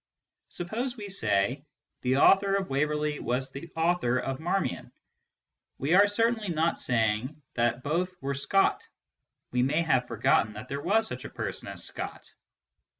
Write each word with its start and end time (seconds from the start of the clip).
Suppose 0.49 0.97
we 0.97 1.09
say" 1.09 1.63
the 2.01 2.17
author 2.17 2.55
of 2.55 2.71
Waverley 2.71 3.19
was 3.19 3.51
the 3.51 3.69
author 3.75 4.17
of 4.17 4.39
Marmion," 4.39 4.91
we 5.77 5.93
are 5.93 6.07
certainly 6.07 6.49
not 6.49 6.79
saying 6.79 7.39
that 7.53 7.83
both 7.83 8.19
were 8.19 8.33
Scott 8.33 8.87
we 9.51 9.61
may 9.61 9.83
have 9.83 10.07
forgotten 10.07 10.53
that 10.53 10.69
there 10.69 10.81
was 10.81 11.05
such 11.05 11.23
a 11.23 11.29
person 11.29 11.67
as 11.67 11.83
Scott. 11.83 12.33